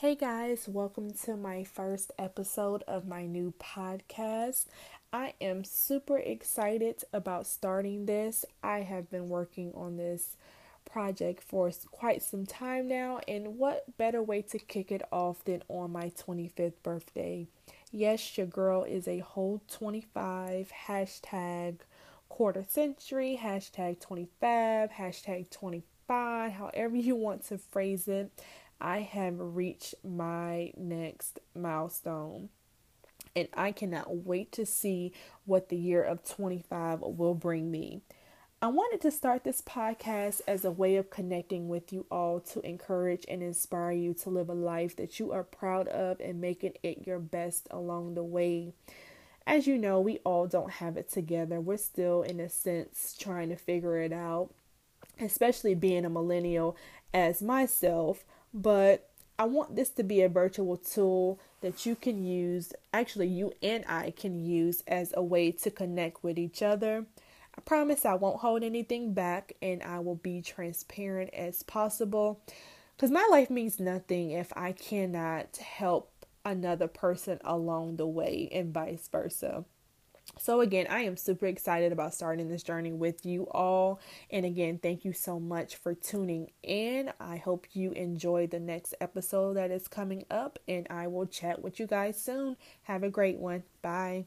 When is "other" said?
66.62-67.04